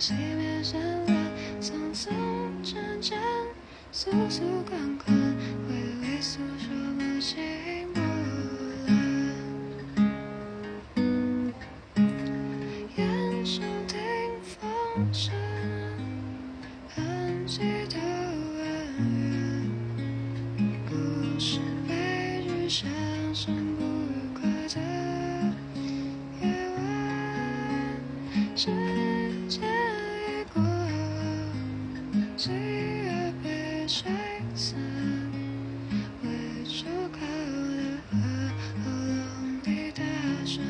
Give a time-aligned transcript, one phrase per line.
[0.00, 1.12] 熄灭山峦，
[1.60, 2.08] 匆匆
[2.64, 3.18] 阵阵，
[3.92, 5.12] 速速款款，
[5.68, 7.42] 微微诉说不清
[7.92, 8.00] 波
[8.86, 8.88] 澜。
[12.96, 13.98] 眼中听
[14.44, 14.62] 风
[15.12, 15.34] 声，
[16.94, 17.58] 痕迹
[17.88, 18.64] 的恩
[20.56, 20.70] 怨。
[20.88, 20.94] 故
[21.40, 22.88] 事悲剧上
[23.34, 24.80] 升不愉快的
[26.40, 26.80] 夜晚，
[33.92, 34.08] 吹
[34.54, 34.78] 散，
[36.22, 38.14] 未出口的河
[38.78, 40.00] 喉咙里打
[40.46, 40.64] 转，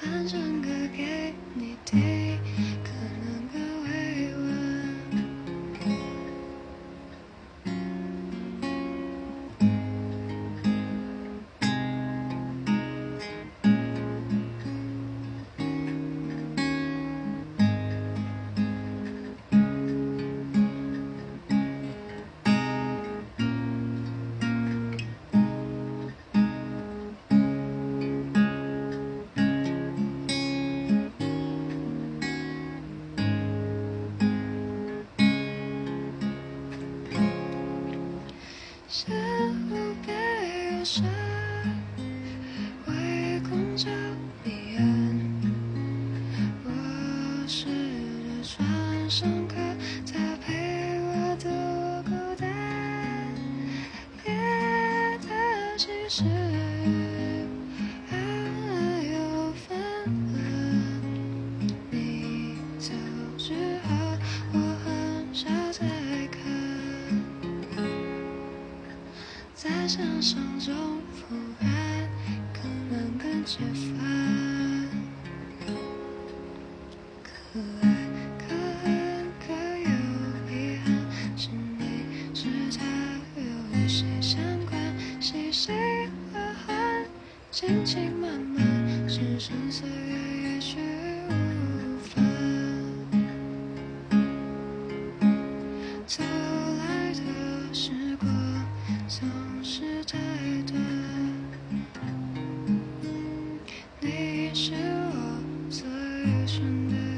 [0.00, 2.21] 换成歌给你听，
[38.94, 39.06] 是
[39.70, 40.14] 无边
[40.78, 41.02] 忧伤，
[42.86, 43.88] 为空照
[44.44, 44.84] 彼岸。
[46.62, 46.68] 我
[47.48, 49.54] 试着穿上壳，
[50.06, 51.48] 它陪我度
[52.04, 52.46] 孤单。
[54.26, 54.30] 夜
[55.22, 55.26] 的
[55.78, 56.22] 其实
[69.54, 70.74] 在想象中
[71.12, 71.70] 复燃
[72.52, 74.88] 可能更解烦
[77.22, 77.88] 可爱
[78.38, 79.90] 可恨可有
[80.50, 82.46] 遗憾是你是
[82.78, 82.84] 他
[83.36, 83.42] 又
[83.78, 84.80] 与谁相关
[85.20, 85.70] 细细
[86.32, 87.06] 缓缓
[87.50, 90.78] 轻轻慢慢只剩岁月也许
[91.28, 91.51] 我
[104.00, 105.88] 你是我最
[106.46, 107.11] 深的。